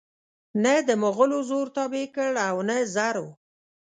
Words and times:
نه 0.63 0.73
دمغلو 0.87 1.39
زور 1.49 1.67
تابع 1.75 2.05
کړ 2.15 2.31
او 2.49 2.55
نه 2.69 2.77
زرو 2.95 3.27